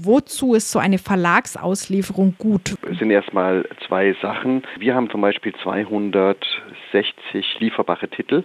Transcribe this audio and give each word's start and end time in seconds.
wozu 0.00 0.54
ist 0.54 0.70
so 0.70 0.78
eine 0.78 0.98
Verlagsauslieferung 0.98 2.34
gut? 2.38 2.76
Es 2.90 2.98
sind 2.98 3.10
erstmal 3.10 3.68
zwei 3.86 4.14
Sachen. 4.22 4.62
Wir 4.78 4.94
haben 4.94 5.10
zum 5.10 5.20
Beispiel 5.20 5.52
260 5.62 7.60
lieferbare 7.60 8.08
Titel. 8.08 8.44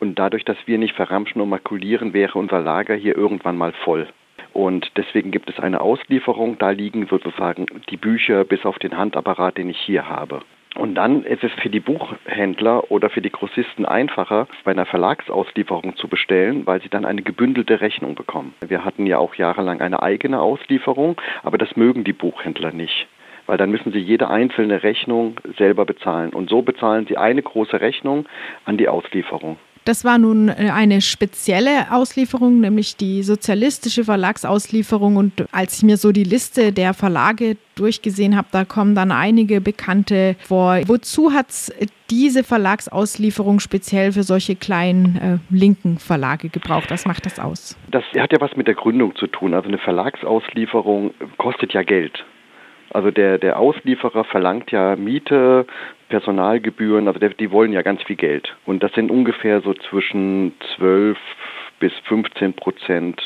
Und 0.00 0.18
dadurch, 0.18 0.44
dass 0.44 0.56
wir 0.66 0.78
nicht 0.78 0.94
verramschen 0.94 1.40
und 1.40 1.48
makulieren, 1.48 2.12
wäre 2.12 2.38
unser 2.38 2.60
Lager 2.60 2.94
hier 2.94 3.16
irgendwann 3.16 3.56
mal 3.56 3.72
voll. 3.84 4.08
Und 4.52 4.90
deswegen 4.96 5.30
gibt 5.30 5.50
es 5.50 5.58
eine 5.58 5.80
Auslieferung. 5.80 6.58
Da 6.58 6.70
liegen 6.70 7.06
sozusagen 7.06 7.66
die 7.90 7.96
Bücher 7.96 8.44
bis 8.44 8.64
auf 8.64 8.78
den 8.78 8.96
Handapparat, 8.96 9.58
den 9.58 9.70
ich 9.70 9.78
hier 9.78 10.08
habe. 10.08 10.42
Und 10.74 10.96
dann 10.96 11.22
ist 11.22 11.44
es 11.44 11.52
für 11.52 11.70
die 11.70 11.80
Buchhändler 11.80 12.90
oder 12.90 13.08
für 13.08 13.20
die 13.20 13.30
Grossisten 13.30 13.86
einfacher, 13.86 14.48
bei 14.64 14.72
einer 14.72 14.86
Verlagsauslieferung 14.86 15.96
zu 15.96 16.08
bestellen, 16.08 16.66
weil 16.66 16.82
sie 16.82 16.88
dann 16.88 17.04
eine 17.04 17.22
gebündelte 17.22 17.80
Rechnung 17.80 18.14
bekommen. 18.14 18.54
Wir 18.66 18.84
hatten 18.84 19.06
ja 19.06 19.18
auch 19.18 19.36
jahrelang 19.36 19.80
eine 19.80 20.02
eigene 20.02 20.40
Auslieferung, 20.40 21.20
aber 21.42 21.58
das 21.58 21.76
mögen 21.76 22.04
die 22.04 22.12
Buchhändler 22.12 22.72
nicht 22.72 23.06
weil 23.46 23.58
dann 23.58 23.70
müssen 23.70 23.92
sie 23.92 23.98
jede 23.98 24.30
einzelne 24.30 24.82
Rechnung 24.82 25.36
selber 25.58 25.84
bezahlen. 25.84 26.30
Und 26.30 26.48
so 26.48 26.62
bezahlen 26.62 27.06
sie 27.06 27.18
eine 27.18 27.42
große 27.42 27.78
Rechnung 27.78 28.26
an 28.64 28.78
die 28.78 28.88
Auslieferung. 28.88 29.58
Das 29.84 30.04
war 30.04 30.18
nun 30.18 30.48
äh, 30.48 30.70
eine 30.72 31.00
spezielle 31.02 31.92
Auslieferung, 31.92 32.60
nämlich 32.60 32.96
die 32.96 33.22
sozialistische 33.22 34.04
Verlagsauslieferung. 34.04 35.16
Und 35.16 35.46
als 35.52 35.78
ich 35.78 35.82
mir 35.82 35.98
so 35.98 36.10
die 36.10 36.24
Liste 36.24 36.72
der 36.72 36.94
Verlage 36.94 37.56
durchgesehen 37.74 38.36
habe, 38.36 38.48
da 38.50 38.64
kommen 38.64 38.94
dann 38.94 39.12
einige 39.12 39.60
Bekannte 39.60 40.36
vor. 40.40 40.80
Wozu 40.86 41.32
hat 41.32 41.50
es 41.50 41.72
diese 42.10 42.44
Verlagsauslieferung 42.44 43.60
speziell 43.60 44.12
für 44.12 44.22
solche 44.22 44.56
kleinen 44.56 45.40
äh, 45.50 45.54
linken 45.54 45.98
Verlage 45.98 46.48
gebraucht? 46.48 46.90
Was 46.90 47.04
macht 47.04 47.26
das 47.26 47.38
aus? 47.38 47.76
Das 47.90 48.04
hat 48.18 48.32
ja 48.32 48.40
was 48.40 48.56
mit 48.56 48.66
der 48.66 48.74
Gründung 48.74 49.14
zu 49.16 49.26
tun. 49.26 49.52
Also 49.52 49.68
eine 49.68 49.78
Verlagsauslieferung 49.78 51.12
kostet 51.36 51.74
ja 51.74 51.82
Geld. 51.82 52.24
Also 52.90 53.10
der, 53.10 53.38
der 53.38 53.58
Auslieferer 53.58 54.24
verlangt 54.24 54.70
ja 54.70 54.94
Miete, 54.94 55.66
Personalgebühren, 56.08 57.08
also 57.08 57.20
die 57.20 57.50
wollen 57.50 57.72
ja 57.72 57.82
ganz 57.82 58.02
viel 58.02 58.16
Geld. 58.16 58.54
Und 58.66 58.82
das 58.82 58.92
sind 58.92 59.10
ungefähr 59.10 59.60
so 59.60 59.74
zwischen 59.74 60.54
12 60.76 61.18
bis 61.80 61.92
15 62.04 62.54
Prozent 62.54 63.20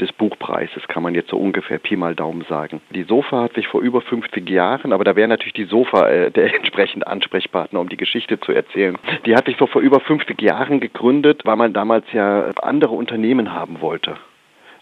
des 0.00 0.12
Buchpreises, 0.12 0.86
kann 0.88 1.02
man 1.02 1.14
jetzt 1.14 1.30
so 1.30 1.38
ungefähr 1.38 1.78
Pi 1.78 1.96
mal 1.96 2.14
Daumen 2.14 2.44
sagen. 2.48 2.80
Die 2.90 3.04
Sofa 3.04 3.42
hat 3.42 3.54
sich 3.54 3.68
vor 3.68 3.80
über 3.80 4.00
50 4.00 4.48
Jahren, 4.48 4.92
aber 4.92 5.04
da 5.04 5.16
wäre 5.16 5.28
natürlich 5.28 5.54
die 5.54 5.64
Sofa 5.64 6.08
äh, 6.08 6.30
der 6.30 6.54
entsprechende 6.56 7.06
Ansprechpartner, 7.06 7.80
um 7.80 7.88
die 7.88 7.96
Geschichte 7.96 8.38
zu 8.40 8.52
erzählen. 8.52 8.98
Die 9.24 9.34
hat 9.34 9.46
sich 9.46 9.56
so 9.56 9.66
vor 9.66 9.80
über 9.80 10.00
50 10.00 10.40
Jahren 10.42 10.80
gegründet, 10.80 11.42
weil 11.44 11.56
man 11.56 11.72
damals 11.72 12.04
ja 12.12 12.50
andere 12.62 12.94
Unternehmen 12.94 13.52
haben 13.52 13.80
wollte 13.80 14.16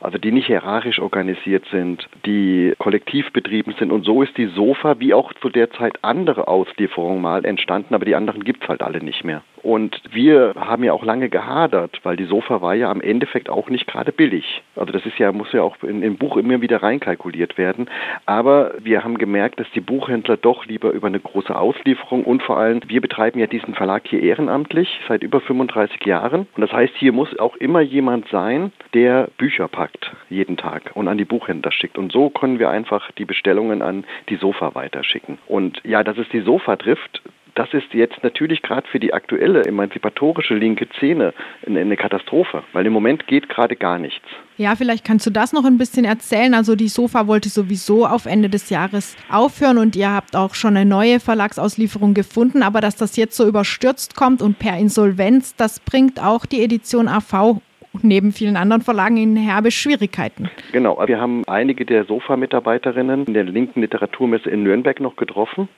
also 0.00 0.18
die 0.18 0.32
nicht 0.32 0.46
hierarchisch 0.46 0.98
organisiert 0.98 1.64
sind, 1.70 2.08
die 2.24 2.74
kollektiv 2.78 3.32
betrieben 3.32 3.74
sind. 3.78 3.92
Und 3.92 4.04
so 4.04 4.22
ist 4.22 4.36
die 4.36 4.46
Sofa 4.46 4.98
wie 4.98 5.14
auch 5.14 5.32
zu 5.34 5.48
der 5.48 5.70
Zeit 5.70 5.98
andere 6.02 6.48
Auslieferungen 6.48 7.20
mal 7.20 7.44
entstanden, 7.44 7.94
aber 7.94 8.04
die 8.04 8.14
anderen 8.14 8.44
gibt 8.44 8.62
es 8.62 8.68
halt 8.68 8.82
alle 8.82 9.02
nicht 9.02 9.24
mehr. 9.24 9.42
Und 9.66 10.00
wir 10.12 10.52
haben 10.54 10.84
ja 10.84 10.92
auch 10.92 11.04
lange 11.04 11.28
gehadert, 11.28 11.98
weil 12.04 12.16
die 12.16 12.26
Sofa 12.26 12.62
war 12.62 12.76
ja 12.76 12.88
am 12.88 13.00
Endeffekt 13.00 13.50
auch 13.50 13.68
nicht 13.68 13.88
gerade 13.88 14.12
billig. 14.12 14.62
Also 14.76 14.92
das 14.92 15.04
ist 15.04 15.18
ja, 15.18 15.32
muss 15.32 15.52
ja 15.52 15.62
auch 15.62 15.82
in, 15.82 16.04
im 16.04 16.18
Buch 16.18 16.36
immer 16.36 16.60
wieder 16.60 16.84
reinkalkuliert 16.84 17.58
werden. 17.58 17.90
Aber 18.26 18.74
wir 18.78 19.02
haben 19.02 19.18
gemerkt, 19.18 19.58
dass 19.58 19.66
die 19.74 19.80
Buchhändler 19.80 20.36
doch 20.36 20.66
lieber 20.66 20.92
über 20.92 21.08
eine 21.08 21.18
große 21.18 21.52
Auslieferung 21.52 22.22
und 22.22 22.44
vor 22.44 22.58
allem, 22.58 22.80
wir 22.86 23.00
betreiben 23.00 23.40
ja 23.40 23.48
diesen 23.48 23.74
Verlag 23.74 24.06
hier 24.06 24.22
ehrenamtlich 24.22 25.00
seit 25.08 25.24
über 25.24 25.40
35 25.40 26.06
Jahren. 26.06 26.46
Und 26.54 26.60
das 26.60 26.70
heißt, 26.70 26.94
hier 26.96 27.10
muss 27.10 27.36
auch 27.36 27.56
immer 27.56 27.80
jemand 27.80 28.28
sein, 28.28 28.70
der 28.94 29.30
Bücher 29.36 29.66
packt, 29.66 30.12
jeden 30.30 30.56
Tag 30.56 30.92
und 30.94 31.08
an 31.08 31.18
die 31.18 31.24
Buchhändler 31.24 31.72
schickt. 31.72 31.98
Und 31.98 32.12
so 32.12 32.30
können 32.30 32.60
wir 32.60 32.70
einfach 32.70 33.10
die 33.18 33.24
Bestellungen 33.24 33.82
an 33.82 34.04
die 34.28 34.36
Sofa 34.36 34.76
weiterschicken. 34.76 35.38
Und 35.48 35.80
ja, 35.82 36.04
dass 36.04 36.18
es 36.18 36.28
die 36.28 36.42
Sofa 36.42 36.76
trifft, 36.76 37.20
das 37.56 37.72
ist 37.72 37.92
jetzt 37.92 38.22
natürlich 38.22 38.62
gerade 38.62 38.86
für 38.86 39.00
die 39.00 39.14
aktuelle 39.14 39.64
emanzipatorische 39.64 40.54
linke 40.54 40.86
Szene 40.96 41.32
eine 41.66 41.96
Katastrophe, 41.96 42.62
weil 42.72 42.86
im 42.86 42.92
Moment 42.92 43.26
geht 43.26 43.48
gerade 43.48 43.76
gar 43.76 43.98
nichts. 43.98 44.24
Ja, 44.58 44.76
vielleicht 44.76 45.04
kannst 45.04 45.26
du 45.26 45.30
das 45.30 45.52
noch 45.52 45.64
ein 45.64 45.78
bisschen 45.78 46.04
erzählen. 46.04 46.54
Also 46.54 46.76
die 46.76 46.88
Sofa 46.88 47.26
wollte 47.26 47.48
sowieso 47.48 48.06
auf 48.06 48.26
Ende 48.26 48.48
des 48.48 48.70
Jahres 48.70 49.16
aufhören 49.30 49.78
und 49.78 49.96
ihr 49.96 50.12
habt 50.12 50.36
auch 50.36 50.54
schon 50.54 50.76
eine 50.76 50.88
neue 50.88 51.18
Verlagsauslieferung 51.18 52.14
gefunden, 52.14 52.62
aber 52.62 52.80
dass 52.80 52.96
das 52.96 53.16
jetzt 53.16 53.36
so 53.36 53.46
überstürzt 53.46 54.16
kommt 54.16 54.42
und 54.42 54.58
per 54.58 54.76
Insolvenz, 54.78 55.56
das 55.56 55.80
bringt 55.80 56.22
auch 56.22 56.44
die 56.44 56.62
Edition 56.62 57.08
AV 57.08 57.60
neben 58.02 58.32
vielen 58.32 58.58
anderen 58.58 58.82
Verlagen 58.82 59.16
in 59.16 59.36
herbe 59.36 59.70
Schwierigkeiten. 59.70 60.50
Genau, 60.72 61.02
wir 61.06 61.18
haben 61.18 61.44
einige 61.46 61.86
der 61.86 62.04
Sofa-Mitarbeiterinnen 62.04 63.24
in 63.24 63.32
der 63.32 63.44
linken 63.44 63.80
Literaturmesse 63.80 64.50
in 64.50 64.62
Nürnberg 64.62 65.00
noch 65.00 65.16
getroffen 65.16 65.70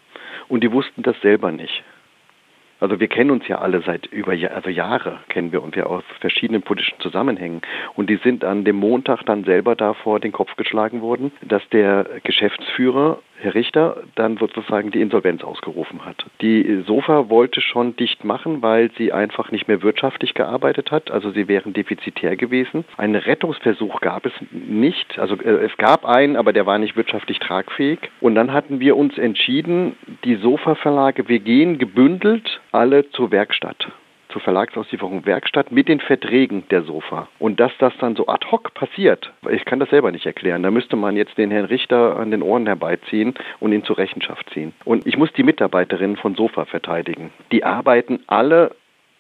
und 0.49 0.63
die 0.63 0.73
wussten 0.73 1.03
das 1.03 1.21
selber 1.21 1.53
nicht. 1.53 1.83
Also 2.81 3.01
wir 3.01 3.09
kennen 3.09 3.31
uns 3.33 3.49
ja 3.49 3.59
alle 3.59 3.83
seit 3.83 4.07
über 4.07 4.33
also 4.33 4.71
Jahre 4.71 5.19
kennen 5.29 5.51
wir 5.51 5.63
uns 5.63 5.75
ja 5.75 5.87
aus 5.87 6.05
verschiedenen 6.21 6.63
politischen 6.63 7.01
Zusammenhängen 7.01 7.61
und 7.97 8.09
die 8.09 8.21
sind 8.23 8.45
an 8.45 8.65
dem 8.65 8.77
Montag 8.77 9.25
dann 9.27 9.43
selber 9.45 9.75
da 9.75 9.95
vor 9.95 10.21
den 10.21 10.31
Kopf 10.31 10.55
geschlagen 10.55 11.01
worden, 11.01 11.33
dass 11.43 11.69
der 11.71 12.07
Geschäftsführer 12.23 13.19
Herr 13.41 13.55
Richter 13.55 14.03
dann 14.15 14.37
sozusagen 14.37 14.91
die 14.91 15.01
Insolvenz 15.01 15.45
ausgerufen 15.45 16.05
hat. 16.05 16.27
Die 16.41 16.83
Sofa 16.87 17.29
wollte 17.29 17.61
schon 17.61 17.97
dicht 17.97 18.25
machen, 18.25 18.63
weil 18.63 18.91
sie 18.99 19.13
einfach 19.13 19.51
nicht 19.51 19.69
mehr 19.69 19.83
wirtschaftlich 19.83 20.35
gearbeitet 20.35 20.91
hat. 20.91 21.11
Also 21.11 21.31
sie 21.31 21.49
wären 21.49 21.73
defizitär 21.73 22.37
gewesen. 22.37 22.85
Einen 22.97 23.15
Rettungsversuch 23.15 24.01
gab 24.01 24.27
es 24.27 24.33
nicht. 24.51 25.19
Also 25.19 25.37
äh, 25.37 25.65
es 25.65 25.77
gab 25.77 26.05
einen, 26.05 26.37
aber 26.37 26.53
der 26.53 26.67
war 26.67 26.79
nicht 26.79 26.97
wirtschaftlich 26.97 27.39
tragfähig. 27.39 28.01
Und 28.21 28.35
dann 28.35 28.53
hatten 28.53 28.81
wir 28.81 28.97
uns 28.97 29.17
entschieden, 29.19 29.97
die 30.25 30.37
Sofa-Verlage, 30.37 31.29
wir 31.29 31.39
gehen 31.39 31.79
gebündelt 31.79 32.61
alle 32.73 33.09
zur 33.11 33.31
Werkstatt 33.31 33.89
zur 34.29 34.41
Verlagsauslieferung 34.41 35.27
Werkstatt 35.27 35.73
mit 35.73 35.89
den 35.89 36.01
Verträgen 36.01 36.65
der 36.71 36.83
Sofa. 36.83 37.29
Und 37.39 37.61
dass 37.61 37.73
das 37.79 37.93
dann 37.99 38.17
so 38.17 38.27
ad 38.27 38.47
hoc 38.51 38.75
passiert, 38.75 39.33
ich 39.51 39.65
kann 39.65 39.81
das 39.81 39.91
selber 39.91 40.13
nicht 40.13 40.27
erklären. 40.27 40.63
Da 40.63 40.71
müsste 40.71 40.97
man 40.97 41.17
jetzt 41.17 41.39
den 41.39 41.51
Herrn 41.51 41.67
Richter 41.67 42.17
an 42.17 42.31
den 42.31 42.43
Ohren 42.43 42.67
herbeiziehen 42.67 43.35
und 43.61 43.73
ihn 43.73 43.85
zur 43.85 43.99
Rechenschaft 43.99 44.51
ziehen. 44.51 44.73
Und 44.85 45.07
ich 45.07 45.17
muss 45.17 45.33
die 45.33 45.43
Mitarbeiterinnen 45.43 46.17
von 46.17 46.35
Sofa 46.35 46.65
verteidigen. 46.65 47.31
Die 47.53 47.65
arbeiten 47.65 48.21
alle 48.27 48.73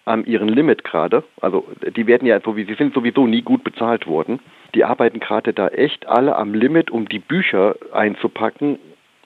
an 0.04 0.24
ihrem 0.24 0.48
Limit 0.48 0.84
gerade. 0.84 1.22
Also 1.40 1.66
die 1.96 2.06
werden 2.06 2.26
ja 2.26 2.40
so 2.40 2.56
wie 2.56 2.64
sie 2.64 2.74
sind 2.74 2.94
sowieso 2.94 3.26
nie 3.26 3.42
gut 3.42 3.62
bezahlt 3.62 4.06
worden. 4.06 4.40
Die 4.74 4.84
arbeiten 4.84 5.20
gerade 5.20 5.52
da 5.52 5.68
echt 5.68 6.06
alle 6.06 6.36
am 6.36 6.54
Limit, 6.54 6.90
um 6.90 7.08
die 7.08 7.18
Bücher 7.18 7.76
einzupacken 7.92 8.78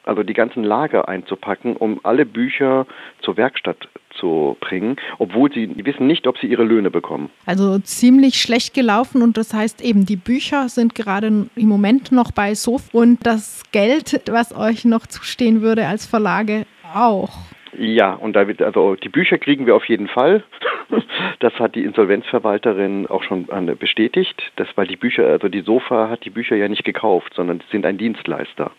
also 0.04 0.22
die 0.22 0.34
ganzen 0.34 0.64
Lager 0.64 1.08
einzupacken, 1.08 1.76
um 1.76 2.00
alle 2.02 2.26
Bücher 2.26 2.86
zur 3.20 3.36
Werkstatt 3.36 3.88
zu 4.18 4.56
bringen, 4.60 4.96
obwohl 5.18 5.52
sie 5.52 5.70
wissen 5.84 6.06
nicht, 6.06 6.26
ob 6.26 6.38
sie 6.38 6.46
ihre 6.46 6.64
Löhne 6.64 6.90
bekommen. 6.90 7.30
Also 7.46 7.78
ziemlich 7.78 8.36
schlecht 8.36 8.74
gelaufen 8.74 9.22
und 9.22 9.36
das 9.36 9.54
heißt 9.54 9.82
eben, 9.82 10.06
die 10.06 10.16
Bücher 10.16 10.68
sind 10.68 10.94
gerade 10.94 11.26
im 11.26 11.68
Moment 11.68 12.12
noch 12.12 12.30
bei 12.32 12.54
SOF 12.54 12.92
und 12.92 13.26
das 13.26 13.62
Geld, 13.72 14.22
was 14.30 14.54
euch 14.54 14.84
noch 14.84 15.06
zustehen 15.06 15.62
würde 15.62 15.86
als 15.86 16.06
Verlage, 16.06 16.66
auch. 16.94 17.30
Ja, 17.76 18.12
und 18.12 18.34
da 18.34 18.46
wird, 18.46 18.60
also 18.60 18.96
die 18.96 19.08
Bücher 19.08 19.38
kriegen 19.38 19.66
wir 19.66 19.74
auf 19.74 19.86
jeden 19.86 20.08
Fall. 20.08 20.44
Das 21.40 21.54
hat 21.54 21.74
die 21.74 21.82
Insolvenzverwalterin 21.82 23.08
auch 23.08 23.24
schon 23.24 23.46
bestätigt, 23.78 24.52
dass 24.56 24.68
weil 24.76 24.86
die 24.86 24.96
Bücher, 24.96 25.26
also 25.26 25.48
die 25.48 25.62
Sofa 25.62 26.08
hat 26.08 26.24
die 26.24 26.30
Bücher 26.30 26.54
ja 26.54 26.68
nicht 26.68 26.84
gekauft, 26.84 27.32
sondern 27.34 27.62
sind 27.70 27.84
ein 27.84 27.98
Dienstleister. 27.98 28.70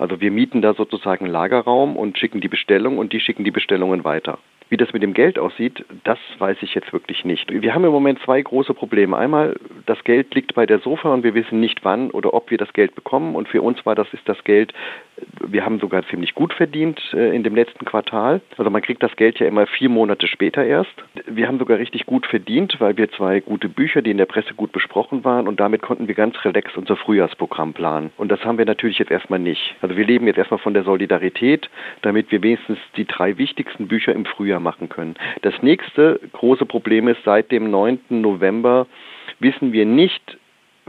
Also 0.00 0.18
wir 0.22 0.30
mieten 0.30 0.62
da 0.62 0.72
sozusagen 0.72 1.26
Lagerraum 1.26 1.94
und 1.94 2.16
schicken 2.16 2.40
die 2.40 2.48
Bestellung 2.48 2.96
und 2.96 3.12
die 3.12 3.20
schicken 3.20 3.44
die 3.44 3.50
Bestellungen 3.50 4.02
weiter. 4.02 4.38
Wie 4.70 4.76
das 4.76 4.92
mit 4.92 5.02
dem 5.02 5.14
Geld 5.14 5.36
aussieht, 5.36 5.84
das 6.04 6.18
weiß 6.38 6.58
ich 6.62 6.76
jetzt 6.76 6.92
wirklich 6.92 7.24
nicht. 7.24 7.50
Wir 7.50 7.74
haben 7.74 7.84
im 7.84 7.90
Moment 7.90 8.20
zwei 8.20 8.40
große 8.40 8.72
Probleme. 8.72 9.16
Einmal, 9.16 9.56
das 9.86 10.02
Geld 10.04 10.32
liegt 10.36 10.54
bei 10.54 10.64
der 10.64 10.78
Sofa 10.78 11.12
und 11.12 11.24
wir 11.24 11.34
wissen 11.34 11.58
nicht 11.58 11.84
wann 11.84 12.12
oder 12.12 12.32
ob 12.34 12.52
wir 12.52 12.58
das 12.58 12.72
Geld 12.72 12.94
bekommen. 12.94 13.34
Und 13.34 13.48
für 13.48 13.62
uns 13.62 13.84
war 13.84 13.96
das 13.96 14.06
ist 14.12 14.28
das 14.28 14.42
Geld, 14.44 14.72
wir 15.46 15.64
haben 15.64 15.80
sogar 15.80 16.06
ziemlich 16.08 16.34
gut 16.34 16.52
verdient 16.52 17.00
äh, 17.12 17.34
in 17.34 17.42
dem 17.42 17.54
letzten 17.54 17.84
Quartal. 17.84 18.40
Also 18.56 18.70
man 18.70 18.82
kriegt 18.82 19.02
das 19.02 19.14
Geld 19.16 19.38
ja 19.38 19.46
immer 19.46 19.66
vier 19.66 19.88
Monate 19.88 20.26
später 20.26 20.64
erst. 20.64 20.92
Wir 21.26 21.48
haben 21.48 21.58
sogar 21.58 21.78
richtig 21.78 22.06
gut 22.06 22.26
verdient, 22.26 22.76
weil 22.78 22.96
wir 22.96 23.10
zwei 23.10 23.40
gute 23.40 23.68
Bücher, 23.68 24.02
die 24.02 24.10
in 24.10 24.18
der 24.18 24.26
Presse 24.26 24.54
gut 24.54 24.72
besprochen 24.72 25.24
waren 25.24 25.48
und 25.48 25.60
damit 25.60 25.82
konnten 25.82 26.08
wir 26.08 26.14
ganz 26.14 26.36
relax 26.44 26.76
unser 26.76 26.96
Frühjahrsprogramm 26.96 27.72
planen. 27.72 28.10
Und 28.16 28.30
das 28.30 28.44
haben 28.44 28.58
wir 28.58 28.64
natürlich 28.64 28.98
jetzt 28.98 29.10
erstmal 29.10 29.38
nicht. 29.38 29.74
Also 29.80 29.96
wir 29.96 30.04
leben 30.04 30.26
jetzt 30.26 30.38
erstmal 30.38 30.60
von 30.60 30.74
der 30.74 30.84
Solidarität, 30.84 31.68
damit 32.02 32.30
wir 32.30 32.42
wenigstens 32.42 32.78
die 32.96 33.06
drei 33.06 33.36
wichtigsten 33.38 33.88
Bücher 33.88 34.14
im 34.14 34.24
Frühjahr 34.24 34.59
machen 34.62 34.88
können. 34.88 35.14
Das 35.42 35.54
nächste 35.62 36.20
große 36.32 36.66
Problem 36.66 37.08
ist, 37.08 37.22
seit 37.24 37.50
dem 37.50 37.70
9. 37.70 38.00
November 38.08 38.86
wissen 39.38 39.72
wir 39.72 39.86
nicht, 39.86 40.38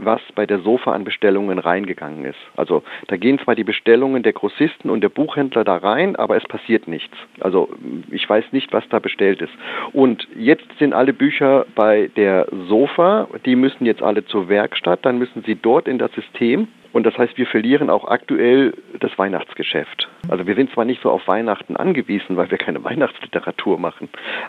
was 0.04 0.20
bei 0.34 0.46
der 0.46 0.60
Sofa 0.60 0.92
an 0.92 1.04
Bestellungen 1.04 1.58
reingegangen 1.58 2.24
ist. 2.24 2.38
Also 2.56 2.82
da 3.08 3.16
gehen 3.16 3.38
zwar 3.38 3.54
die 3.54 3.64
Bestellungen 3.64 4.22
der 4.22 4.32
Grossisten 4.32 4.90
und 4.90 5.00
der 5.00 5.08
Buchhändler 5.08 5.64
da 5.64 5.76
rein, 5.76 6.16
aber 6.16 6.36
es 6.36 6.44
passiert 6.44 6.88
nichts. 6.88 7.16
Also 7.40 7.68
ich 8.10 8.28
weiß 8.28 8.46
nicht, 8.52 8.72
was 8.72 8.88
da 8.88 8.98
bestellt 8.98 9.40
ist. 9.40 9.52
Und 9.92 10.26
jetzt 10.36 10.66
sind 10.78 10.92
alle 10.92 11.12
Bücher 11.12 11.66
bei 11.74 12.10
der 12.16 12.46
Sofa, 12.68 13.28
die 13.44 13.56
müssen 13.56 13.84
jetzt 13.84 14.02
alle 14.02 14.24
zur 14.24 14.48
Werkstatt, 14.48 15.04
dann 15.04 15.18
müssen 15.18 15.42
sie 15.44 15.54
dort 15.54 15.88
in 15.88 15.98
das 15.98 16.12
System 16.12 16.68
Und 16.92 17.04
das 17.04 17.16
heißt, 17.16 17.38
wir 17.38 17.46
verlieren 17.46 17.90
auch 17.90 18.06
aktuell 18.06 18.74
das 19.00 19.18
Weihnachtsgeschäft. 19.18 20.08
Also 20.28 20.46
wir 20.46 20.54
sind 20.54 20.70
zwar 20.72 20.84
nicht 20.84 21.02
so 21.02 21.10
auf 21.10 21.26
Weihnachten 21.26 21.76
angewiesen, 21.76 22.36
weil 22.36 22.50
wir 22.50 22.58
keine 22.58 22.84
Weihnachtsliteratur 22.84 23.78
machen, 23.78 24.08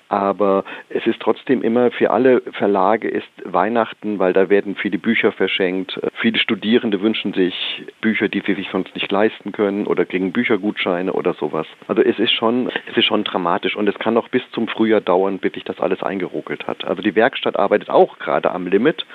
aber 0.10 0.63
es 0.90 1.06
ist 1.07 1.19
trotzdem 1.19 1.62
immer 1.62 1.92
für 1.92 2.12
alle 2.12 2.42
Verlage 2.51 3.07
ist 3.07 3.28
Weihnachten, 3.45 4.19
weil 4.19 4.34
da 4.34 4.50
werden 4.50 4.75
viele 4.75 4.98
Bücher 4.98 5.31
verschenkt. 5.31 6.00
Viele 6.16 6.38
Studierende 6.38 7.01
wünschen 7.01 7.34
sich 7.34 7.84
Bücher, 8.01 8.28
die 8.28 8.42
sie 8.46 8.54
sich 8.54 8.69
sonst 8.72 8.94
nicht 8.96 9.12
leisten 9.12 9.51
können 9.51 9.88
oder 9.88 10.06
kriegen 10.06 10.31
Büchergutscheine 10.31 11.13
oder 11.13 11.34
sowas. 11.34 11.68
Also 11.88 12.01
es 12.01 12.19
ist 12.19 12.31
schon, 12.31 12.69
es 12.89 12.98
ist 12.98 13.06
schon 13.06 13.24
dramatisch 13.24 13.75
und 13.75 13.88
es 13.88 13.98
kann 14.00 14.13
noch 14.13 14.30
bis 14.30 14.44
zum 14.51 14.68
Frühjahr 14.68 15.01
dauern, 15.01 15.39
bis 15.39 15.54
sich 15.54 15.63
das 15.63 15.80
alles 15.80 16.04
eingeruckelt 16.04 16.68
hat. 16.68 16.86
Also 16.86 17.01
die 17.01 17.16
Werkstatt 17.16 17.57
arbeitet 17.57 17.89
auch 17.89 18.19
gerade 18.19 18.51
am 18.51 18.68
Limit, 18.68 19.06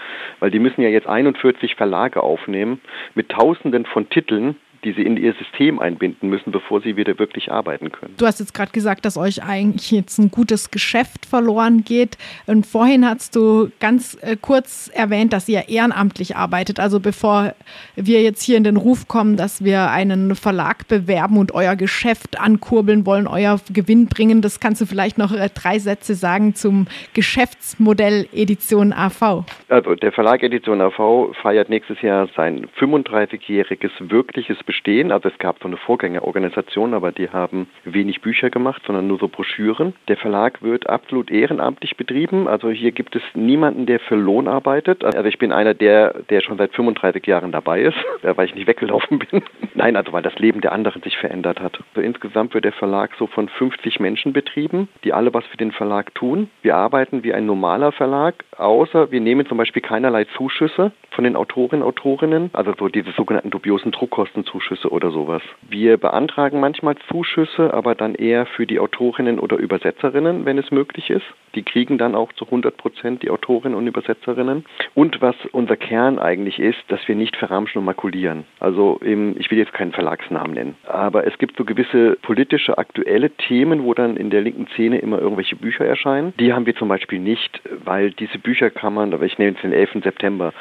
weil 0.40 0.50
die 0.50 0.58
müssen 0.58 0.82
ja 0.82 0.88
jetzt 0.88 1.06
41 1.06 1.74
Verlage 1.74 2.22
aufnehmen 2.22 2.80
mit 3.18 3.30
Tausenden 3.30 3.84
von 3.84 4.08
Titeln 4.08 4.54
die 4.88 4.94
sie 4.94 5.02
in 5.02 5.18
ihr 5.18 5.34
System 5.34 5.78
einbinden 5.78 6.30
müssen, 6.30 6.50
bevor 6.50 6.80
sie 6.80 6.96
wieder 6.96 7.18
wirklich 7.18 7.52
arbeiten 7.52 7.92
können. 7.92 8.14
Du 8.16 8.24
hast 8.24 8.40
jetzt 8.40 8.54
gerade 8.54 8.72
gesagt, 8.72 9.04
dass 9.04 9.18
euch 9.18 9.42
eigentlich 9.42 9.90
jetzt 9.90 10.18
ein 10.18 10.30
gutes 10.30 10.70
Geschäft 10.70 11.26
verloren 11.26 11.84
geht. 11.84 12.16
Und 12.46 12.66
vorhin 12.66 13.04
hast 13.04 13.36
du 13.36 13.70
ganz 13.80 14.16
äh, 14.22 14.36
kurz 14.40 14.90
erwähnt, 14.94 15.34
dass 15.34 15.46
ihr 15.46 15.68
ehrenamtlich 15.68 16.36
arbeitet. 16.36 16.80
Also 16.80 17.00
bevor 17.00 17.54
wir 17.96 18.22
jetzt 18.22 18.42
hier 18.42 18.56
in 18.56 18.64
den 18.64 18.78
Ruf 18.78 19.08
kommen, 19.08 19.36
dass 19.36 19.62
wir 19.62 19.90
einen 19.90 20.34
Verlag 20.34 20.88
bewerben 20.88 21.36
und 21.36 21.52
euer 21.52 21.76
Geschäft 21.76 22.40
ankurbeln 22.40 23.04
wollen, 23.04 23.26
euer 23.26 23.60
Gewinn 23.70 24.06
bringen, 24.06 24.40
das 24.40 24.60
kannst 24.60 24.80
du 24.80 24.86
vielleicht 24.86 25.18
noch 25.18 25.32
äh, 25.32 25.50
drei 25.52 25.78
Sätze 25.78 26.14
sagen 26.14 26.54
zum 26.54 26.86
Geschäftsmodell 27.12 28.26
Edition 28.32 28.94
AV. 28.94 29.44
Also 29.68 29.94
der 29.96 30.12
Verlag 30.12 30.42
Edition 30.42 30.80
AV 30.80 31.34
feiert 31.42 31.68
nächstes 31.68 32.00
Jahr 32.00 32.28
sein 32.34 32.68
35-jähriges 32.78 33.90
wirkliches 33.98 34.56
bestehen. 34.78 35.10
Also 35.10 35.28
es 35.28 35.38
gab 35.38 35.58
so 35.60 35.66
eine 35.66 35.76
Vorgängerorganisation, 35.76 36.94
aber 36.94 37.10
die 37.10 37.30
haben 37.30 37.68
wenig 37.84 38.20
Bücher 38.20 38.50
gemacht, 38.50 38.82
sondern 38.86 39.08
nur 39.08 39.18
so 39.18 39.28
Broschüren. 39.28 39.94
Der 40.06 40.16
Verlag 40.16 40.62
wird 40.62 40.88
absolut 40.88 41.30
ehrenamtlich 41.30 41.96
betrieben. 41.96 42.46
Also 42.46 42.70
hier 42.70 42.92
gibt 42.92 43.16
es 43.16 43.22
niemanden, 43.34 43.86
der 43.86 43.98
für 43.98 44.14
Lohn 44.14 44.46
arbeitet. 44.46 45.04
Also 45.04 45.24
ich 45.24 45.38
bin 45.38 45.52
einer, 45.52 45.74
der, 45.74 46.14
der 46.30 46.40
schon 46.40 46.58
seit 46.58 46.72
35 46.74 47.26
Jahren 47.26 47.50
dabei 47.50 47.82
ist, 47.82 47.96
weil 48.22 48.46
ich 48.46 48.54
nicht 48.54 48.68
weggelaufen 48.68 49.18
bin. 49.18 49.42
Nein, 49.74 49.96
also 49.96 50.12
weil 50.12 50.22
das 50.22 50.38
Leben 50.38 50.60
der 50.60 50.72
anderen 50.72 51.02
sich 51.02 51.16
verändert 51.16 51.60
hat. 51.60 51.78
Also 51.90 52.00
insgesamt 52.00 52.54
wird 52.54 52.64
der 52.64 52.72
Verlag 52.72 53.10
so 53.18 53.26
von 53.26 53.48
50 53.48 53.98
Menschen 53.98 54.32
betrieben, 54.32 54.88
die 55.02 55.12
alle 55.12 55.34
was 55.34 55.44
für 55.46 55.56
den 55.56 55.72
Verlag 55.72 56.14
tun. 56.14 56.50
Wir 56.62 56.76
arbeiten 56.76 57.24
wie 57.24 57.34
ein 57.34 57.46
normaler 57.46 57.92
Verlag, 57.92 58.44
außer 58.56 59.10
wir 59.10 59.20
nehmen 59.20 59.46
zum 59.46 59.58
Beispiel 59.58 59.82
keinerlei 59.82 60.24
Zuschüsse 60.36 60.92
von 61.10 61.24
den 61.24 61.36
Autorinnen 61.36 61.82
Autorinnen, 61.82 62.50
also 62.52 62.72
so 62.78 62.88
diese 62.88 63.10
sogenannten 63.12 63.50
dubiosen 63.50 63.92
Druckkostenzuschüsse 63.92 64.57
oder 64.90 65.10
sowas. 65.10 65.42
Wir 65.68 65.96
beantragen 65.96 66.60
manchmal 66.60 66.96
Zuschüsse, 67.08 67.72
aber 67.72 67.94
dann 67.94 68.14
eher 68.14 68.46
für 68.46 68.66
die 68.66 68.80
Autorinnen 68.80 69.38
oder 69.38 69.56
Übersetzerinnen, 69.56 70.44
wenn 70.44 70.58
es 70.58 70.70
möglich 70.70 71.10
ist. 71.10 71.26
Die 71.54 71.62
kriegen 71.62 71.98
dann 71.98 72.14
auch 72.14 72.32
zu 72.34 72.44
100 72.44 72.76
Prozent 72.76 73.22
die 73.22 73.30
Autorinnen 73.30 73.76
und 73.76 73.86
Übersetzerinnen. 73.86 74.64
Und 74.94 75.20
was 75.20 75.36
unser 75.52 75.76
Kern 75.76 76.18
eigentlich 76.18 76.58
ist, 76.58 76.78
dass 76.88 77.06
wir 77.08 77.14
nicht 77.14 77.36
verramschen 77.36 77.80
und 77.80 77.84
makulieren. 77.84 78.44
Also 78.60 78.98
im, 79.02 79.34
ich 79.38 79.50
will 79.50 79.58
jetzt 79.58 79.72
keinen 79.72 79.92
Verlagsnamen 79.92 80.52
nennen, 80.52 80.76
aber 80.86 81.26
es 81.26 81.38
gibt 81.38 81.56
so 81.56 81.64
gewisse 81.64 82.16
politische, 82.22 82.78
aktuelle 82.78 83.30
Themen, 83.30 83.84
wo 83.84 83.94
dann 83.94 84.16
in 84.16 84.30
der 84.30 84.40
linken 84.40 84.66
Szene 84.68 84.98
immer 84.98 85.18
irgendwelche 85.18 85.56
Bücher 85.56 85.84
erscheinen. 85.84 86.32
Die 86.38 86.52
haben 86.52 86.66
wir 86.66 86.76
zum 86.76 86.88
Beispiel 86.88 87.18
nicht, 87.18 87.60
weil 87.84 88.10
diese 88.10 88.38
Bücher 88.38 88.70
kann 88.70 88.94
man, 88.94 89.12
aber 89.12 89.24
ich 89.24 89.38
nehme 89.38 89.52
jetzt 89.52 89.62
den 89.62 89.72
11. 89.72 90.04
September, 90.04 90.52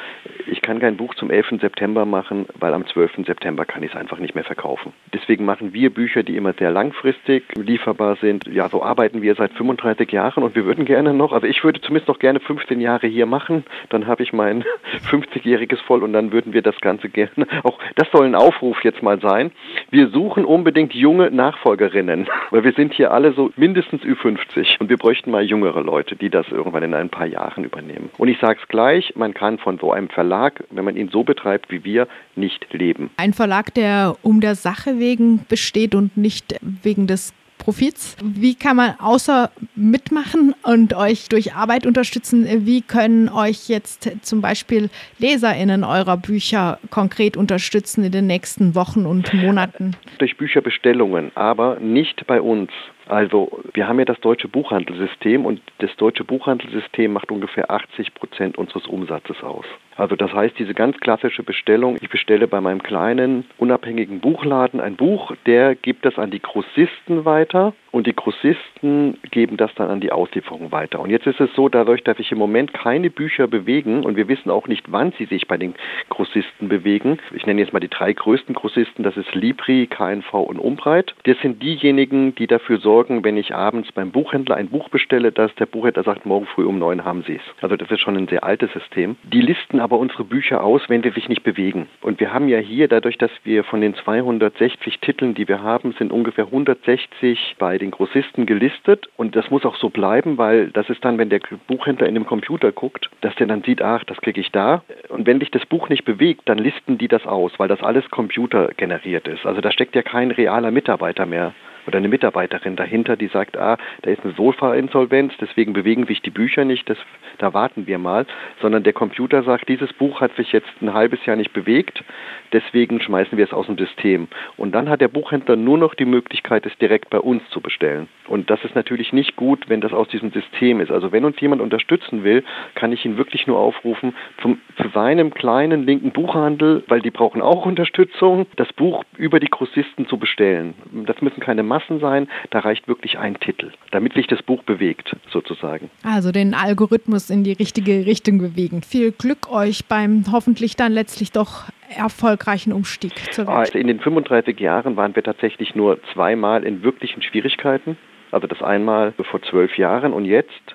ich 0.46 0.62
kann 0.62 0.80
kein 0.80 0.96
Buch 0.96 1.14
zum 1.14 1.30
11. 1.30 1.60
September 1.60 2.04
machen, 2.04 2.46
weil 2.58 2.74
am 2.74 2.86
12. 2.86 3.26
September 3.26 3.64
kann 3.64 3.82
ich 3.82 3.87
es 3.88 3.96
einfach 3.96 4.18
nicht 4.18 4.34
mehr 4.34 4.44
verkaufen. 4.44 4.92
Deswegen 5.12 5.44
machen 5.44 5.72
wir 5.72 5.92
Bücher, 5.92 6.22
die 6.22 6.36
immer 6.36 6.52
sehr 6.52 6.70
langfristig 6.70 7.44
lieferbar 7.56 8.16
sind. 8.16 8.46
Ja, 8.46 8.68
so 8.68 8.82
arbeiten 8.82 9.22
wir 9.22 9.34
seit 9.34 9.52
35 9.52 10.10
Jahren 10.12 10.42
und 10.42 10.54
wir 10.54 10.64
würden 10.64 10.84
gerne 10.84 11.14
noch, 11.14 11.32
also 11.32 11.46
ich 11.46 11.64
würde 11.64 11.80
zumindest 11.80 12.08
noch 12.08 12.18
gerne 12.18 12.40
15 12.40 12.80
Jahre 12.80 13.06
hier 13.06 13.26
machen, 13.26 13.64
dann 13.88 14.06
habe 14.06 14.22
ich 14.22 14.32
mein 14.32 14.64
50-jähriges 15.10 15.80
voll 15.82 16.02
und 16.02 16.12
dann 16.12 16.32
würden 16.32 16.52
wir 16.52 16.62
das 16.62 16.80
Ganze 16.80 17.08
gerne, 17.08 17.46
auch 17.64 17.78
das 17.96 18.08
soll 18.12 18.26
ein 18.26 18.34
Aufruf 18.34 18.82
jetzt 18.84 19.02
mal 19.02 19.20
sein. 19.20 19.50
Wir 19.90 20.08
suchen 20.08 20.44
unbedingt 20.44 20.94
junge 20.94 21.30
Nachfolgerinnen, 21.30 22.28
weil 22.50 22.64
wir 22.64 22.72
sind 22.72 22.94
hier 22.94 23.12
alle 23.12 23.32
so 23.32 23.50
mindestens 23.56 24.02
Ü50 24.02 24.80
und 24.80 24.88
wir 24.88 24.96
bräuchten 24.96 25.30
mal 25.30 25.42
jüngere 25.42 25.82
Leute, 25.82 26.16
die 26.16 26.30
das 26.30 26.48
irgendwann 26.50 26.82
in 26.82 26.94
ein 26.94 27.08
paar 27.08 27.26
Jahren 27.26 27.64
übernehmen. 27.64 28.10
Und 28.18 28.28
ich 28.28 28.38
sage 28.38 28.58
es 28.62 28.68
gleich, 28.68 29.14
man 29.16 29.34
kann 29.34 29.58
von 29.58 29.78
so 29.78 29.92
einem 29.92 30.08
Verlag, 30.08 30.64
wenn 30.70 30.84
man 30.84 30.96
ihn 30.96 31.08
so 31.08 31.24
betreibt 31.24 31.70
wie 31.70 31.84
wir, 31.84 32.08
nicht 32.36 32.72
leben. 32.72 33.10
Ein 33.16 33.32
Verlag, 33.32 33.74
der 33.78 34.16
um 34.22 34.40
der 34.40 34.56
Sache 34.56 34.98
wegen 34.98 35.46
besteht 35.48 35.94
und 35.94 36.16
nicht 36.16 36.56
wegen 36.82 37.06
des 37.06 37.32
Profits. 37.58 38.16
Wie 38.22 38.54
kann 38.54 38.76
man 38.76 38.94
außer 38.98 39.50
mitmachen 39.76 40.54
und 40.64 40.94
euch 40.94 41.28
durch 41.28 41.54
Arbeit 41.54 41.86
unterstützen, 41.86 42.46
wie 42.66 42.82
können 42.82 43.28
euch 43.28 43.68
jetzt 43.68 44.10
zum 44.22 44.40
Beispiel 44.40 44.90
LeserInnen 45.18 45.84
eurer 45.84 46.16
Bücher 46.16 46.78
konkret 46.90 47.36
unterstützen 47.36 48.04
in 48.04 48.12
den 48.12 48.26
nächsten 48.26 48.74
Wochen 48.74 49.06
und 49.06 49.32
Monaten? 49.34 49.96
Durch 50.18 50.36
Bücherbestellungen, 50.36 51.30
aber 51.34 51.78
nicht 51.78 52.26
bei 52.26 52.40
uns. 52.40 52.70
Also 53.06 53.60
wir 53.74 53.86
haben 53.86 53.98
ja 53.98 54.04
das 54.04 54.20
deutsche 54.20 54.48
Buchhandelssystem 54.48 55.46
und 55.46 55.60
das 55.78 55.94
deutsche 55.96 56.24
Buchhandelssystem 56.24 57.12
macht 57.12 57.30
ungefähr 57.30 57.70
80 57.70 58.14
Prozent 58.14 58.58
unseres 58.58 58.86
Umsatzes 58.86 59.42
aus. 59.42 59.64
Also 59.98 60.14
das 60.14 60.32
heißt, 60.32 60.56
diese 60.58 60.74
ganz 60.74 60.96
klassische 60.98 61.42
Bestellung, 61.42 61.96
ich 62.00 62.08
bestelle 62.08 62.46
bei 62.46 62.60
meinem 62.60 62.82
kleinen 62.82 63.44
unabhängigen 63.58 64.20
Buchladen 64.20 64.80
ein 64.80 64.94
Buch, 64.94 65.32
der 65.44 65.74
gibt 65.74 66.04
das 66.04 66.18
an 66.18 66.30
die 66.30 66.40
Grossisten 66.40 67.24
weiter 67.24 67.74
und 67.90 68.06
die 68.06 68.14
Grossisten 68.14 69.18
geben 69.32 69.56
das 69.56 69.74
dann 69.74 69.88
an 69.90 70.00
die 70.00 70.12
Auslieferung 70.12 70.70
weiter. 70.70 71.00
Und 71.00 71.10
jetzt 71.10 71.26
ist 71.26 71.40
es 71.40 71.52
so, 71.54 71.68
dadurch, 71.68 72.04
dass 72.04 72.16
sich 72.16 72.30
im 72.30 72.38
Moment 72.38 72.72
keine 72.72 73.10
Bücher 73.10 73.48
bewegen 73.48 74.04
und 74.04 74.16
wir 74.16 74.28
wissen 74.28 74.50
auch 74.50 74.68
nicht, 74.68 74.92
wann 74.92 75.12
sie 75.18 75.24
sich 75.24 75.48
bei 75.48 75.56
den 75.56 75.74
Grossisten 76.10 76.68
bewegen. 76.68 77.18
Ich 77.34 77.44
nenne 77.46 77.60
jetzt 77.60 77.72
mal 77.72 77.80
die 77.80 77.88
drei 77.88 78.12
größten 78.12 78.54
Grossisten, 78.54 79.02
das 79.02 79.16
ist 79.16 79.34
Libri, 79.34 79.88
KNV 79.88 80.32
und 80.32 80.60
Umbreit. 80.60 81.16
Das 81.24 81.38
sind 81.40 81.60
diejenigen, 81.60 82.36
die 82.36 82.46
dafür 82.46 82.78
sorgen, 82.78 83.24
wenn 83.24 83.36
ich 83.36 83.52
abends 83.52 83.90
beim 83.90 84.12
Buchhändler 84.12 84.54
ein 84.54 84.68
Buch 84.68 84.90
bestelle, 84.90 85.32
dass 85.32 85.52
der 85.56 85.66
Buchhändler 85.66 86.04
sagt, 86.04 86.24
morgen 86.24 86.46
früh 86.46 86.66
um 86.66 86.78
neun 86.78 87.04
haben 87.04 87.24
sie 87.26 87.36
es. 87.36 87.62
Also 87.62 87.76
das 87.76 87.90
ist 87.90 88.00
schon 88.00 88.16
ein 88.16 88.28
sehr 88.28 88.44
altes 88.44 88.72
System. 88.72 89.16
Die 89.24 89.40
listen 89.40 89.80
aber 89.88 89.98
unsere 89.98 90.24
Bücher 90.24 90.62
aus, 90.62 90.82
wenn 90.88 91.02
sie 91.02 91.08
sich 91.10 91.30
nicht 91.30 91.42
bewegen. 91.42 91.88
Und 92.02 92.20
wir 92.20 92.30
haben 92.30 92.48
ja 92.48 92.58
hier, 92.58 92.88
dadurch, 92.88 93.16
dass 93.16 93.30
wir 93.44 93.64
von 93.64 93.80
den 93.80 93.94
260 93.94 94.98
Titeln, 95.00 95.32
die 95.32 95.48
wir 95.48 95.62
haben, 95.62 95.92
sind 95.92 96.12
ungefähr 96.12 96.44
160 96.44 97.56
bei 97.58 97.78
den 97.78 97.90
Grossisten 97.90 98.44
gelistet. 98.44 99.08
Und 99.16 99.34
das 99.34 99.50
muss 99.50 99.64
auch 99.64 99.76
so 99.76 99.88
bleiben, 99.88 100.36
weil 100.36 100.68
das 100.68 100.90
ist 100.90 101.02
dann, 101.06 101.16
wenn 101.16 101.30
der 101.30 101.40
Buchhändler 101.66 102.06
in 102.06 102.14
dem 102.14 102.26
Computer 102.26 102.70
guckt, 102.70 103.08
dass 103.22 103.34
der 103.36 103.46
dann 103.46 103.62
sieht, 103.62 103.80
ach, 103.80 104.04
das 104.04 104.18
kriege 104.18 104.42
ich 104.42 104.52
da. 104.52 104.82
Und 105.08 105.26
wenn 105.26 105.40
sich 105.40 105.50
das 105.50 105.64
Buch 105.64 105.88
nicht 105.88 106.04
bewegt, 106.04 106.42
dann 106.44 106.58
listen 106.58 106.98
die 106.98 107.08
das 107.08 107.24
aus, 107.24 107.52
weil 107.56 107.68
das 107.68 107.82
alles 107.82 108.10
computergeneriert 108.10 109.26
ist. 109.26 109.46
Also 109.46 109.62
da 109.62 109.72
steckt 109.72 109.94
ja 109.94 110.02
kein 110.02 110.30
realer 110.32 110.70
Mitarbeiter 110.70 111.24
mehr 111.24 111.54
oder 111.88 111.96
eine 111.96 112.08
Mitarbeiterin 112.08 112.76
dahinter, 112.76 113.16
die 113.16 113.28
sagt, 113.28 113.56
ah, 113.56 113.78
da 114.02 114.10
ist 114.10 114.22
eine 114.22 114.34
Sofa-Insolvenz, 114.34 115.32
deswegen 115.40 115.72
bewegen 115.72 116.06
sich 116.06 116.20
die 116.20 116.30
Bücher 116.30 116.66
nicht, 116.66 116.88
das, 116.90 116.98
da 117.38 117.54
warten 117.54 117.86
wir 117.86 117.96
mal, 117.96 118.26
sondern 118.60 118.82
der 118.82 118.92
Computer 118.92 119.42
sagt, 119.42 119.70
dieses 119.70 119.90
Buch 119.94 120.20
hat 120.20 120.36
sich 120.36 120.52
jetzt 120.52 120.68
ein 120.82 120.92
halbes 120.92 121.24
Jahr 121.24 121.36
nicht 121.36 121.54
bewegt, 121.54 122.04
deswegen 122.52 123.00
schmeißen 123.00 123.38
wir 123.38 123.44
es 123.46 123.54
aus 123.54 123.66
dem 123.66 123.78
System. 123.78 124.28
Und 124.58 124.72
dann 124.72 124.90
hat 124.90 125.00
der 125.00 125.08
Buchhändler 125.08 125.56
nur 125.56 125.78
noch 125.78 125.94
die 125.94 126.04
Möglichkeit, 126.04 126.66
es 126.66 126.76
direkt 126.76 127.08
bei 127.08 127.20
uns 127.20 127.42
zu 127.48 127.62
bestellen. 127.62 128.08
Und 128.28 128.50
das 128.50 128.62
ist 128.64 128.74
natürlich 128.74 129.14
nicht 129.14 129.36
gut, 129.36 129.70
wenn 129.70 129.80
das 129.80 129.94
aus 129.94 130.08
diesem 130.08 130.30
System 130.30 130.80
ist. 130.80 130.90
Also 130.90 131.10
wenn 131.10 131.24
uns 131.24 131.40
jemand 131.40 131.62
unterstützen 131.62 132.22
will, 132.22 132.44
kann 132.74 132.92
ich 132.92 133.06
ihn 133.06 133.16
wirklich 133.16 133.46
nur 133.46 133.58
aufrufen, 133.58 134.14
zum, 134.42 134.60
zu 134.76 134.88
seinem 134.90 135.32
kleinen 135.32 135.86
linken 135.86 136.10
Buchhandel, 136.10 136.84
weil 136.86 137.00
die 137.00 137.10
brauchen 137.10 137.40
auch 137.40 137.64
Unterstützung, 137.64 138.46
das 138.56 138.70
Buch 138.74 139.04
über 139.16 139.40
die 139.40 139.48
Grossisten 139.48 140.06
zu 140.06 140.18
bestellen. 140.18 140.74
Das 141.06 141.22
müssen 141.22 141.40
keine 141.40 141.62
Massen 141.62 141.77
Massen 141.78 142.00
sein, 142.00 142.28
da 142.50 142.60
reicht 142.60 142.88
wirklich 142.88 143.18
ein 143.18 143.38
Titel, 143.38 143.70
damit 143.92 144.14
sich 144.14 144.26
das 144.26 144.42
Buch 144.42 144.62
bewegt, 144.64 145.14
sozusagen. 145.30 145.90
Also 146.02 146.32
den 146.32 146.54
Algorithmus 146.54 147.30
in 147.30 147.44
die 147.44 147.52
richtige 147.52 148.04
Richtung 148.04 148.38
bewegen. 148.38 148.82
Viel 148.82 149.12
Glück 149.12 149.50
euch 149.52 149.86
beim 149.86 150.24
hoffentlich 150.32 150.74
dann 150.74 150.92
letztlich 150.92 151.30
doch 151.30 151.66
erfolgreichen 151.96 152.72
Umstieg 152.72 153.32
zur 153.32 153.46
Welt. 153.46 153.56
Also 153.56 153.78
in 153.78 153.86
den 153.86 154.00
35 154.00 154.58
Jahren 154.58 154.96
waren 154.96 155.14
wir 155.14 155.22
tatsächlich 155.22 155.74
nur 155.76 156.00
zweimal 156.12 156.64
in 156.64 156.82
wirklichen 156.82 157.22
Schwierigkeiten. 157.22 157.96
Also 158.32 158.46
das 158.46 158.60
einmal 158.60 159.14
vor 159.30 159.40
zwölf 159.42 159.78
Jahren 159.78 160.12
und 160.12 160.24
jetzt 160.24 160.74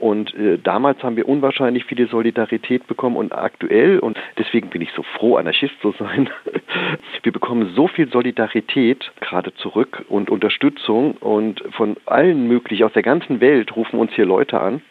und 0.00 0.34
äh, 0.34 0.58
damals 0.58 1.02
haben 1.02 1.16
wir 1.16 1.28
unwahrscheinlich 1.28 1.84
viele 1.84 2.06
Solidarität 2.06 2.86
bekommen 2.86 3.16
und 3.16 3.32
aktuell, 3.32 3.98
und 3.98 4.18
deswegen 4.38 4.70
bin 4.70 4.80
ich 4.80 4.90
so 4.96 5.02
froh, 5.02 5.36
Anarchist 5.36 5.74
zu 5.82 5.92
sein, 5.98 6.30
wir 7.22 7.32
bekommen 7.32 7.72
so 7.74 7.86
viel 7.86 8.08
Solidarität 8.10 9.12
gerade 9.20 9.54
zurück 9.54 10.04
und 10.08 10.30
Unterstützung 10.30 11.12
und 11.12 11.62
von 11.72 11.96
allen 12.06 12.48
möglichen, 12.48 12.84
aus 12.84 12.92
der 12.94 13.02
ganzen 13.02 13.40
Welt 13.40 13.76
rufen 13.76 13.98
uns 13.98 14.12
hier 14.12 14.26
Leute 14.26 14.60
an 14.60 14.82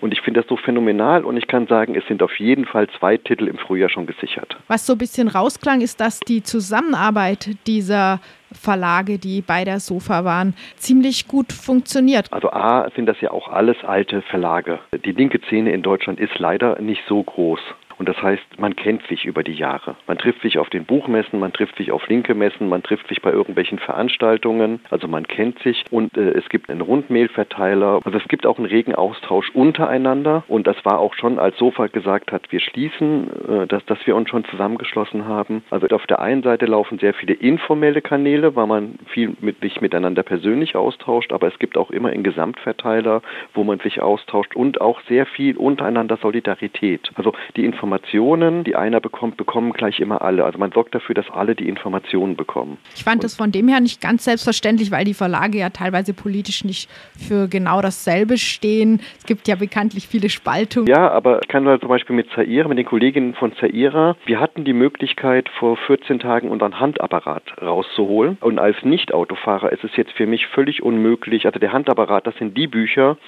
Und 0.00 0.12
ich 0.12 0.20
finde 0.20 0.40
das 0.40 0.48
so 0.48 0.56
phänomenal 0.56 1.24
und 1.24 1.36
ich 1.36 1.46
kann 1.46 1.66
sagen, 1.66 1.94
es 1.94 2.06
sind 2.06 2.22
auf 2.22 2.38
jeden 2.38 2.64
Fall 2.64 2.88
zwei 2.98 3.16
Titel 3.16 3.48
im 3.48 3.58
Frühjahr 3.58 3.88
schon 3.88 4.06
gesichert. 4.06 4.56
Was 4.68 4.86
so 4.86 4.94
ein 4.94 4.98
bisschen 4.98 5.28
rausklang, 5.28 5.80
ist, 5.80 6.00
dass 6.00 6.20
die 6.20 6.42
Zusammenarbeit 6.42 7.50
dieser 7.66 8.20
Verlage, 8.52 9.18
die 9.18 9.42
bei 9.42 9.64
der 9.64 9.80
Sofa 9.80 10.24
waren, 10.24 10.54
ziemlich 10.76 11.28
gut 11.28 11.52
funktioniert. 11.52 12.32
Also 12.32 12.50
A 12.50 12.88
sind 12.94 13.06
das 13.06 13.20
ja 13.20 13.30
auch 13.30 13.48
alles 13.48 13.76
alte 13.84 14.22
Verlage. 14.22 14.78
Die 15.04 15.12
linke 15.12 15.40
Szene 15.46 15.72
in 15.72 15.82
Deutschland 15.82 16.20
ist 16.20 16.38
leider 16.38 16.80
nicht 16.80 17.02
so 17.08 17.22
groß. 17.22 17.60
Und 17.98 18.08
das 18.08 18.20
heißt, 18.20 18.58
man 18.58 18.76
kennt 18.76 19.06
sich 19.06 19.24
über 19.24 19.42
die 19.42 19.52
Jahre. 19.54 19.96
Man 20.06 20.18
trifft 20.18 20.42
sich 20.42 20.58
auf 20.58 20.68
den 20.70 20.84
Buchmessen, 20.84 21.38
man 21.38 21.52
trifft 21.52 21.76
sich 21.76 21.92
auf 21.92 22.06
linke 22.08 22.34
Messen, 22.34 22.68
man 22.68 22.82
trifft 22.82 23.08
sich 23.08 23.22
bei 23.22 23.30
irgendwelchen 23.30 23.78
Veranstaltungen. 23.78 24.80
Also 24.90 25.08
man 25.08 25.26
kennt 25.26 25.58
sich 25.60 25.84
und 25.90 26.16
äh, 26.16 26.30
es 26.30 26.48
gibt 26.48 26.70
einen 26.70 26.80
Rundmailverteiler. 26.80 28.00
Also 28.04 28.18
es 28.18 28.28
gibt 28.28 28.46
auch 28.46 28.58
einen 28.58 28.66
regen 28.66 28.94
Austausch 28.94 29.50
untereinander. 29.50 30.44
Und 30.48 30.66
das 30.66 30.76
war 30.84 30.98
auch 30.98 31.14
schon, 31.14 31.38
als 31.38 31.56
Sofa 31.58 31.86
gesagt 31.86 32.32
hat, 32.32 32.50
wir 32.50 32.60
schließen, 32.60 33.30
äh, 33.48 33.66
dass, 33.66 33.84
dass 33.86 33.98
wir 34.06 34.16
uns 34.16 34.28
schon 34.28 34.44
zusammengeschlossen 34.44 35.26
haben. 35.26 35.62
Also 35.70 35.86
auf 35.88 36.06
der 36.06 36.20
einen 36.20 36.42
Seite 36.42 36.66
laufen 36.66 36.98
sehr 36.98 37.14
viele 37.14 37.34
informelle 37.34 38.02
Kanäle, 38.02 38.56
weil 38.56 38.66
man 38.66 38.98
viel 39.06 39.36
mit 39.40 39.60
sich 39.60 39.80
miteinander 39.80 40.22
persönlich 40.22 40.76
austauscht, 40.76 41.32
aber 41.32 41.48
es 41.48 41.58
gibt 41.58 41.76
auch 41.76 41.90
immer 41.90 42.08
einen 42.08 42.24
Gesamtverteiler, 42.24 43.22
wo 43.52 43.64
man 43.64 43.78
sich 43.80 44.02
austauscht 44.02 44.56
und 44.56 44.80
auch 44.80 45.00
sehr 45.08 45.26
viel 45.26 45.56
untereinander 45.56 46.16
Solidarität. 46.16 47.10
Also 47.14 47.32
die 47.56 47.64
Informationen 47.64 47.83
Informationen, 47.84 48.64
die 48.64 48.76
einer 48.76 48.98
bekommt, 48.98 49.36
bekommen 49.36 49.74
gleich 49.74 50.00
immer 50.00 50.22
alle. 50.22 50.46
Also 50.46 50.58
man 50.58 50.72
sorgt 50.72 50.94
dafür, 50.94 51.14
dass 51.14 51.28
alle 51.30 51.54
die 51.54 51.68
Informationen 51.68 52.34
bekommen. 52.34 52.78
Ich 52.94 53.04
fand 53.04 53.22
das 53.22 53.36
von 53.36 53.52
dem 53.52 53.68
her 53.68 53.80
nicht 53.80 54.00
ganz 54.00 54.24
selbstverständlich, 54.24 54.90
weil 54.90 55.04
die 55.04 55.12
Verlage 55.12 55.58
ja 55.58 55.68
teilweise 55.68 56.14
politisch 56.14 56.64
nicht 56.64 56.88
für 57.18 57.46
genau 57.46 57.82
dasselbe 57.82 58.38
stehen. 58.38 59.00
Es 59.18 59.26
gibt 59.26 59.48
ja 59.48 59.56
bekanntlich 59.56 60.08
viele 60.08 60.30
Spaltungen. 60.30 60.86
Ja, 60.86 61.10
aber 61.10 61.40
ich 61.42 61.48
kann 61.48 61.64
zum 61.78 61.88
Beispiel 61.90 62.16
mit 62.16 62.30
Zaira, 62.30 62.68
mit 62.68 62.78
den 62.78 62.86
Kolleginnen 62.86 63.34
von 63.34 63.54
Zaira, 63.56 64.16
wir 64.24 64.40
hatten 64.40 64.64
die 64.64 64.72
Möglichkeit, 64.72 65.50
vor 65.58 65.76
14 65.76 66.20
Tagen 66.20 66.48
unseren 66.48 66.80
Handapparat 66.80 67.42
rauszuholen. 67.60 68.38
Und 68.40 68.58
als 68.58 68.82
Nicht-Autofahrer 68.82 69.72
ist 69.72 69.84
es 69.84 69.94
jetzt 69.96 70.12
für 70.12 70.26
mich 70.26 70.46
völlig 70.46 70.82
unmöglich. 70.82 71.44
Also 71.44 71.58
der 71.58 71.74
Handapparat, 71.74 72.26
das 72.26 72.34
sind 72.36 72.56
die 72.56 72.66
Bücher, 72.66 73.18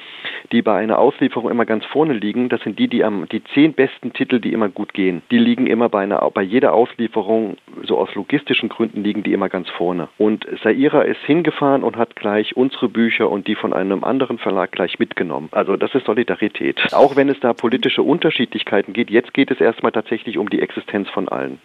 die 0.51 0.63
bei 0.63 0.79
einer 0.79 0.99
Auslieferung 0.99 1.51
immer 1.51 1.67
ganz 1.67 1.85
vorne 1.85 2.15
liegen. 2.15 2.49
Das 2.49 2.63
sind 2.63 2.79
die, 2.79 2.89
die 2.89 3.05
am 3.05 3.29
die 3.29 3.45
zehn 3.53 3.75
besten 3.75 4.15
Titel, 4.15 4.41
die 4.47 4.53
immer 4.53 4.69
gut 4.69 4.95
gehen. 4.95 5.23
Die 5.33 5.38
liegen 5.38 5.67
immer 5.67 5.88
bei, 5.88 6.05
einer, 6.05 6.19
bei 6.33 6.43
jeder 6.43 6.73
Auslieferung, 6.73 7.57
so 7.83 7.99
aus 7.99 8.15
logistischen 8.15 8.69
Gründen, 8.69 9.03
liegen 9.03 9.25
die 9.25 9.33
immer 9.33 9.49
ganz 9.49 9.69
vorne. 9.71 10.09
Und 10.19 10.47
Saira 10.62 11.03
ist 11.03 11.21
hingefahren 11.25 11.83
und 11.83 11.97
hat 11.97 12.15
gleich 12.15 12.57
unsere 12.57 12.88
Bücher 12.88 13.29
und 13.29 13.49
die 13.49 13.57
von 13.57 13.73
einem 13.73 14.05
anderen 14.05 14.38
Verlag 14.38 14.71
gleich 14.71 15.00
mitgenommen. 15.00 15.49
Also 15.50 15.76
das 15.76 15.95
ist 15.95 16.07
Solidarität. 16.07 16.93
Auch 16.93 17.17
wenn 17.17 17.29
es 17.29 17.41
da 17.41 17.53
politische 17.55 18.03
Unterschiedlichkeiten 18.03 18.93
geht, 18.93 19.11
jetzt 19.11 19.35
geht 19.35 19.50
es 19.50 19.61
erstmal 19.61 19.93
tatsächlich 19.93 20.38
um 20.38 20.49
die 20.49 20.61
Existenz 20.61 21.09
von 21.11 21.29
allen. 21.29 21.55